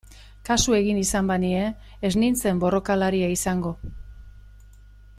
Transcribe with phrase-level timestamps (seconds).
[0.47, 1.67] Kasu egin izan banie
[2.09, 3.75] ez nintzen borrokalaria izango...